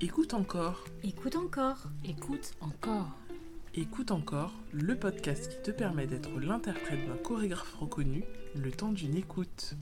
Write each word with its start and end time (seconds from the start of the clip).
Écoute 0.00 0.32
encore. 0.32 0.84
Écoute 1.02 1.34
encore. 1.34 1.88
Écoute 2.04 2.54
encore. 2.60 3.08
Écoute 3.74 4.12
encore, 4.12 4.52
le 4.72 4.96
podcast 4.96 5.48
qui 5.50 5.60
te 5.60 5.72
permet 5.72 6.06
d'être 6.06 6.38
l'interprète 6.38 7.04
d'un 7.04 7.16
chorégraphe 7.16 7.74
reconnu 7.74 8.22
le 8.54 8.70
temps 8.70 8.92
d'une 8.92 9.16
écoute. 9.16 9.74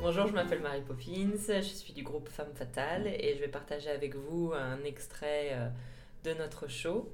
Bonjour, 0.00 0.26
je 0.26 0.32
m'appelle 0.32 0.62
Marie 0.62 0.80
Poppins, 0.80 1.36
je 1.46 1.60
suis 1.60 1.92
du 1.92 2.02
groupe 2.02 2.30
Femme 2.30 2.54
Fatale 2.54 3.06
et 3.06 3.34
je 3.34 3.40
vais 3.40 3.48
partager 3.48 3.90
avec 3.90 4.14
vous 4.14 4.54
un 4.54 4.82
extrait 4.84 5.50
euh, 5.52 5.68
de 6.24 6.32
notre 6.38 6.68
show. 6.68 7.12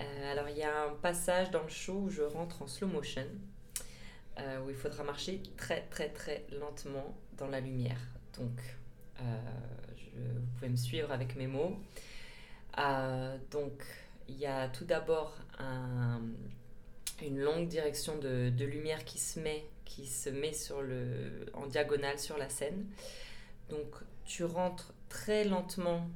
Euh, 0.00 0.32
alors 0.32 0.48
il 0.48 0.58
y 0.58 0.64
a 0.64 0.86
un 0.86 0.94
passage 0.94 1.52
dans 1.52 1.62
le 1.62 1.68
show 1.68 2.06
où 2.06 2.10
je 2.10 2.22
rentre 2.22 2.62
en 2.62 2.66
slow 2.66 2.88
motion, 2.88 3.28
euh, 4.38 4.60
où 4.64 4.70
il 4.70 4.76
faudra 4.76 5.04
marcher 5.04 5.42
très 5.56 5.82
très 5.90 6.08
très 6.10 6.44
lentement 6.60 7.14
dans 7.38 7.48
la 7.48 7.60
lumière. 7.60 8.00
Donc 8.38 8.60
je- 9.18 10.20
vous 10.20 10.46
pouvez 10.56 10.68
me 10.68 10.76
suivre 10.76 11.10
avec 11.12 11.36
mes 11.36 11.46
mots. 11.46 11.76
donc 13.50 13.82
il 14.28 14.36
y 14.36 14.46
a 14.46 14.68
tout 14.68 14.84
d'abord 14.84 15.36
un- 15.58 16.20
une 17.22 17.38
longue 17.38 17.68
direction 17.68 18.18
de, 18.18 18.50
lumière 18.64 19.04
qui 19.04 19.18
se 19.18 19.38
met, 19.38 19.64
qui 19.84 20.06
se 20.06 20.30
met 20.30 20.52
en 21.54 21.66
diagonale 21.66 22.18
sur 22.18 22.36
la 22.38 22.48
scène. 22.48 22.86
Donc 23.70 23.86
tu 24.24 24.44
rentres 24.44 24.92
très 25.08 25.44
lentement 25.44 26.08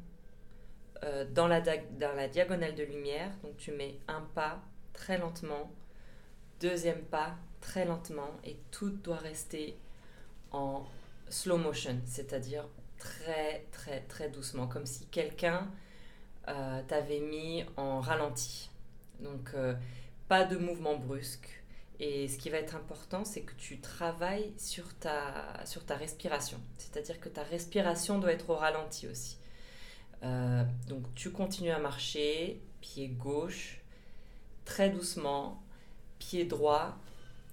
euh, 1.04 1.24
dans 1.32 1.46
la 1.46 1.60
diagonale 1.60 2.74
de 2.74 2.82
lumière. 2.82 3.30
Donc 3.42 3.56
tu 3.56 3.70
mets 3.72 3.98
un 4.08 4.22
pas 4.34 4.60
très 4.92 5.18
lentement, 5.18 5.70
deuxième 6.60 7.02
pas 7.02 7.36
très 7.60 7.84
lentement, 7.84 8.30
et 8.44 8.56
tout 8.70 8.90
doit 8.90 9.16
rester 9.16 9.76
en 10.50 10.84
slow 11.28 11.58
motion, 11.58 12.00
c'est-à-dire 12.06 12.68
très 12.98 13.66
très 13.72 14.00
très 14.02 14.28
doucement, 14.28 14.66
comme 14.66 14.86
si 14.86 15.06
quelqu'un 15.06 15.70
euh, 16.48 16.82
t'avait 16.86 17.20
mis 17.20 17.64
en 17.76 18.00
ralenti. 18.00 18.70
Donc 19.20 19.50
euh, 19.54 19.74
pas 20.28 20.44
de 20.44 20.56
mouvement 20.56 20.96
brusque. 20.96 21.62
Et 22.00 22.28
ce 22.28 22.38
qui 22.38 22.48
va 22.48 22.58
être 22.58 22.76
important, 22.76 23.24
c'est 23.24 23.40
que 23.40 23.54
tu 23.54 23.80
travailles 23.80 24.52
sur 24.56 24.94
ta, 24.98 25.64
sur 25.64 25.84
ta 25.84 25.96
respiration. 25.96 26.60
C'est-à-dire 26.76 27.18
que 27.20 27.28
ta 27.28 27.42
respiration 27.42 28.18
doit 28.18 28.32
être 28.32 28.50
au 28.50 28.54
ralenti 28.54 29.08
aussi. 29.08 29.36
Euh, 30.22 30.62
donc 30.86 31.12
tu 31.14 31.32
continues 31.32 31.70
à 31.70 31.80
marcher, 31.80 32.62
pied 32.80 33.08
gauche, 33.08 33.80
très 34.64 34.90
doucement, 34.90 35.60
pied 36.18 36.44
droit, 36.44 36.96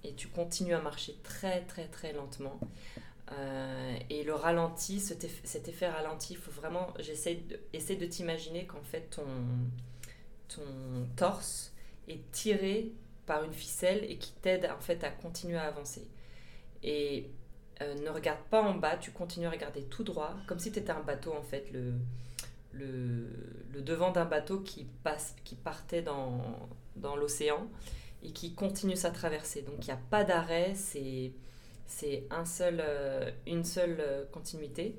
et 0.04 0.14
tu 0.14 0.28
continues 0.28 0.74
à 0.74 0.80
marcher 0.80 1.16
très 1.22 1.62
très 1.64 1.88
très 1.88 2.12
lentement. 2.12 2.58
Euh, 3.32 3.96
et 4.08 4.22
le 4.22 4.34
ralenti, 4.34 5.00
cet 5.00 5.24
eff- 5.24 5.40
cet 5.44 5.66
effet 5.68 5.88
ralenti, 5.88 6.34
il 6.34 6.36
faut 6.36 6.52
vraiment, 6.52 6.94
j'essaie 7.00 7.34
de, 7.34 7.58
essaie 7.72 7.96
de 7.96 8.06
t'imaginer 8.06 8.66
qu'en 8.66 8.82
fait 8.82 9.10
ton, 9.10 9.26
ton 10.48 10.62
torse 11.16 11.72
est 12.06 12.30
tiré 12.30 12.92
par 13.26 13.42
une 13.42 13.52
ficelle 13.52 14.04
et 14.08 14.16
qui 14.18 14.30
t'aide 14.34 14.70
en 14.76 14.80
fait 14.80 15.02
à 15.02 15.10
continuer 15.10 15.56
à 15.58 15.64
avancer. 15.64 16.06
Et 16.84 17.28
euh, 17.82 17.94
ne 17.96 18.10
regarde 18.10 18.38
pas 18.48 18.62
en 18.62 18.74
bas, 18.74 18.96
tu 18.96 19.10
continues 19.10 19.46
à 19.46 19.50
regarder 19.50 19.82
tout 19.82 20.04
droit, 20.04 20.36
comme 20.46 20.60
si 20.60 20.70
tu 20.70 20.78
étais 20.78 20.92
un 20.92 21.02
bateau 21.02 21.32
en 21.32 21.42
fait, 21.42 21.68
le, 21.72 21.94
le, 22.72 23.26
le 23.72 23.82
devant 23.82 24.12
d'un 24.12 24.24
bateau 24.24 24.60
qui, 24.60 24.84
passe, 25.02 25.34
qui 25.42 25.56
partait 25.56 26.02
dans, 26.02 26.68
dans 26.94 27.16
l'océan 27.16 27.66
et 28.22 28.32
qui 28.32 28.54
continue 28.54 28.96
sa 28.96 29.10
traversée. 29.10 29.62
Donc 29.62 29.76
il 29.80 29.86
n'y 29.86 29.92
a 29.92 30.00
pas 30.10 30.24
d'arrêt, 30.24 30.74
c'est, 30.74 31.32
un 32.30 32.44
seul, 32.44 32.80
euh, 32.80 33.30
une 33.46 33.64
seule 33.64 33.98
euh, 34.00 34.24
continuité. 34.32 34.96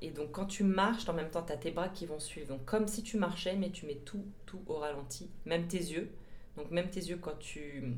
Et 0.00 0.10
donc 0.10 0.32
quand 0.32 0.46
tu 0.46 0.64
marches, 0.64 1.08
en 1.08 1.12
même 1.12 1.30
temps, 1.30 1.42
tu 1.42 1.52
as 1.52 1.56
tes 1.56 1.70
bras 1.70 1.88
qui 1.88 2.06
vont 2.06 2.18
suivre. 2.18 2.48
Donc 2.48 2.64
comme 2.64 2.88
si 2.88 3.02
tu 3.02 3.16
marchais, 3.18 3.56
mais 3.56 3.70
tu 3.70 3.86
mets 3.86 4.00
tout, 4.04 4.24
tout 4.46 4.62
au 4.66 4.74
ralenti, 4.74 5.30
même 5.46 5.68
tes 5.68 5.78
yeux. 5.78 6.10
Donc 6.56 6.70
même 6.70 6.90
tes 6.90 7.00
yeux, 7.00 7.18
quand 7.20 7.38
tu, 7.38 7.94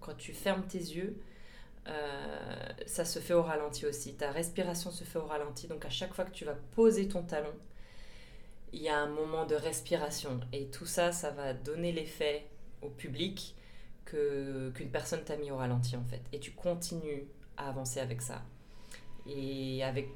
quand 0.00 0.16
tu 0.16 0.32
fermes 0.32 0.66
tes 0.66 0.78
yeux, 0.78 1.16
euh, 1.86 2.68
ça 2.86 3.04
se 3.04 3.18
fait 3.18 3.34
au 3.34 3.42
ralenti 3.42 3.86
aussi. 3.86 4.14
Ta 4.14 4.30
respiration 4.30 4.90
se 4.90 5.04
fait 5.04 5.18
au 5.18 5.26
ralenti. 5.26 5.66
Donc 5.66 5.84
à 5.84 5.90
chaque 5.90 6.14
fois 6.14 6.24
que 6.24 6.32
tu 6.32 6.44
vas 6.44 6.56
poser 6.74 7.08
ton 7.08 7.22
talon, 7.22 7.54
il 8.72 8.82
y 8.82 8.88
a 8.88 8.98
un 8.98 9.08
moment 9.08 9.46
de 9.46 9.54
respiration. 9.54 10.40
Et 10.52 10.66
tout 10.66 10.86
ça, 10.86 11.12
ça 11.12 11.30
va 11.30 11.54
donner 11.54 11.92
l'effet 11.92 12.46
au 12.84 12.90
public 12.90 13.54
qu'une 14.04 14.90
personne 14.92 15.24
t'a 15.24 15.36
mis 15.36 15.50
au 15.50 15.56
ralenti 15.56 15.96
en 15.96 16.04
fait. 16.04 16.22
Et 16.32 16.38
tu 16.38 16.52
continues 16.52 17.24
à 17.56 17.68
avancer 17.68 18.00
avec 18.00 18.22
ça. 18.22 18.42
Et 19.26 19.82
avec 19.82 20.08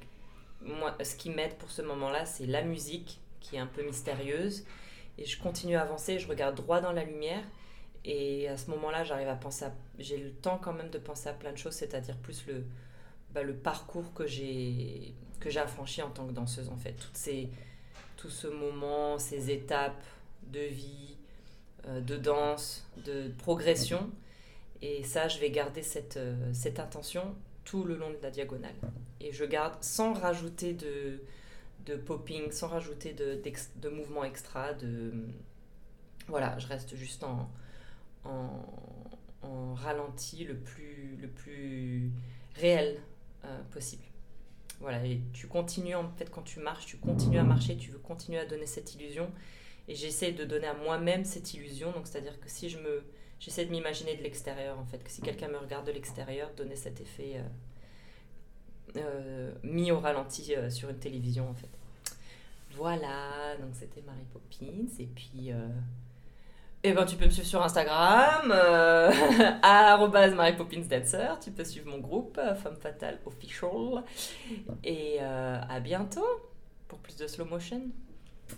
moi, 0.60 0.96
ce 1.02 1.14
qui 1.14 1.30
m'aide 1.30 1.54
pour 1.56 1.70
ce 1.70 1.82
moment-là, 1.82 2.26
c'est 2.26 2.46
la 2.46 2.62
musique 2.62 3.20
qui 3.40 3.56
est 3.56 3.60
un 3.60 3.66
peu 3.66 3.82
mystérieuse. 3.82 4.64
Et 5.16 5.24
je 5.24 5.40
continue 5.40 5.76
à 5.76 5.82
avancer, 5.82 6.18
je 6.18 6.28
regarde 6.28 6.54
droit 6.56 6.80
dans 6.80 6.92
la 6.92 7.04
lumière. 7.04 7.42
Et 8.04 8.48
à 8.48 8.56
ce 8.56 8.70
moment-là, 8.70 9.04
j'arrive 9.04 9.28
à 9.28 9.34
penser 9.34 9.64
à... 9.64 9.74
J'ai 9.98 10.18
le 10.18 10.32
temps 10.32 10.58
quand 10.58 10.72
même 10.72 10.90
de 10.90 10.98
penser 10.98 11.28
à 11.28 11.32
plein 11.32 11.52
de 11.52 11.58
choses, 11.58 11.74
c'est-à-dire 11.74 12.16
plus 12.18 12.46
le, 12.46 12.64
bah, 13.32 13.42
le 13.42 13.54
parcours 13.54 14.14
que 14.14 14.26
j'ai 14.26 15.14
que 15.40 15.50
j'ai 15.50 15.60
affranchi 15.60 16.02
en 16.02 16.10
tant 16.10 16.26
que 16.26 16.32
danseuse, 16.32 16.68
en 16.68 16.76
fait. 16.76 16.94
Toutes 16.94 17.16
ces, 17.16 17.48
tout 18.16 18.30
ce 18.30 18.48
moment, 18.48 19.18
ces 19.18 19.50
étapes 19.50 20.02
de 20.42 20.60
vie, 20.60 21.16
de 21.86 22.16
danse, 22.16 22.88
de 23.04 23.30
progression. 23.38 24.10
Et 24.82 25.02
ça, 25.04 25.28
je 25.28 25.38
vais 25.38 25.50
garder 25.50 25.82
cette, 25.82 26.16
euh, 26.16 26.52
cette 26.52 26.78
intention 26.78 27.34
tout 27.64 27.84
le 27.84 27.96
long 27.96 28.10
de 28.10 28.18
la 28.22 28.30
diagonale. 28.30 28.74
Et 29.20 29.32
je 29.32 29.44
garde 29.44 29.82
sans 29.82 30.12
rajouter 30.12 30.72
de, 30.74 31.20
popping, 32.06 32.50
sans 32.52 32.68
rajouter 32.68 33.12
de, 33.12 33.40
de 33.76 33.88
mouvements 33.88 34.24
extra. 34.24 34.72
De, 34.74 35.12
voilà, 36.28 36.58
je 36.58 36.66
reste 36.66 36.94
juste 36.94 37.24
en 37.24 37.48
ralenti 39.74 40.44
le 40.44 40.56
plus, 40.56 41.16
le 41.20 41.28
plus 41.28 42.10
réel 42.54 43.00
euh, 43.44 43.60
possible. 43.70 44.02
Voilà, 44.80 45.04
et 45.04 45.20
tu 45.32 45.48
continues 45.48 45.94
en 45.94 46.08
fait 46.10 46.30
quand 46.30 46.42
tu 46.42 46.60
marches, 46.60 46.86
tu 46.86 46.98
continues 46.98 47.38
à 47.38 47.44
marcher, 47.44 47.76
tu 47.76 47.90
veux 47.90 47.98
continuer 47.98 48.38
à 48.38 48.46
donner 48.46 48.66
cette 48.66 48.94
illusion. 48.94 49.30
Et 49.88 49.94
j'essaie 49.94 50.32
de 50.32 50.44
donner 50.44 50.66
à 50.66 50.74
moi-même 50.74 51.24
cette 51.24 51.54
illusion. 51.54 51.90
Donc 51.92 52.06
c'est-à-dire 52.06 52.38
que 52.40 52.48
si 52.48 52.68
je 52.68 52.78
me, 52.78 53.02
j'essaie 53.40 53.64
de 53.64 53.70
m'imaginer 53.70 54.16
de 54.16 54.22
l'extérieur 54.22 54.78
en 54.78 54.84
fait, 54.84 55.02
que 55.02 55.10
si 55.10 55.22
quelqu'un 55.22 55.48
me 55.48 55.58
regarde 55.58 55.86
de 55.86 55.92
l'extérieur, 55.92 56.50
donner 56.56 56.76
cet 56.76 57.00
effet 57.00 57.36
euh, 57.36 57.42
euh, 58.96 59.52
mis 59.62 59.92
au 59.92 60.00
ralenti 60.00 60.54
euh, 60.54 60.70
sur 60.70 60.88
une 60.88 60.98
télévision 60.98 61.48
en 61.48 61.54
fait. 61.54 61.68
Voilà, 62.72 63.56
donc 63.60 63.70
c'était 63.74 64.02
Marie 64.02 64.24
Poppins 64.32 64.86
et 64.98 65.06
puis. 65.06 65.50
eh 66.84 66.92
ben, 66.92 67.04
tu 67.04 67.16
peux 67.16 67.24
me 67.24 67.30
suivre 67.30 67.46
sur 67.48 67.62
Instagram, 67.62 68.52
euh, 68.54 69.10
arrobase 69.62 70.34
Marie 70.34 70.56
Poppins 70.56 70.80
Dancer. 70.88 71.38
Tu 71.40 71.50
peux 71.50 71.64
suivre 71.64 71.90
mon 71.90 71.98
groupe, 71.98 72.40
Femme 72.62 72.76
Fatale 72.76 73.18
Official. 73.26 74.04
Et 74.84 75.18
à 75.20 75.80
bientôt 75.80 76.26
pour 76.86 76.98
plus 77.00 77.16
de 77.16 77.26
slow 77.26 77.46
motion. 77.46 77.82